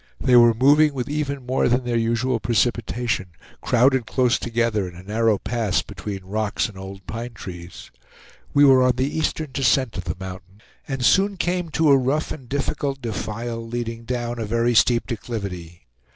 They 0.19 0.35
were 0.35 0.55
moving 0.55 0.95
with 0.95 1.07
even 1.07 1.45
more 1.45 1.67
than 1.69 1.83
their 1.83 1.95
usual 1.95 2.39
precipitation, 2.39 3.33
crowded 3.61 4.07
close 4.07 4.39
together 4.39 4.87
in 4.89 4.95
a 4.95 5.03
narrow 5.03 5.37
pass 5.37 5.83
between 5.83 6.23
rocks 6.23 6.67
and 6.67 6.75
old 6.75 7.05
pine 7.05 7.33
trees. 7.35 7.91
We 8.51 8.65
were 8.65 8.81
on 8.81 8.95
the 8.95 9.15
eastern 9.15 9.49
descent 9.53 9.97
of 9.99 10.05
the 10.05 10.17
mountain, 10.19 10.63
and 10.87 11.05
soon 11.05 11.37
came 11.37 11.69
to 11.73 11.91
a 11.91 11.97
rough 11.97 12.31
and 12.31 12.49
difficult 12.49 12.99
defile, 12.99 13.63
leading 13.63 14.03
down 14.05 14.39
a 14.39 14.45
very 14.47 14.73
steep 14.73 15.05
declivity. 15.05 15.85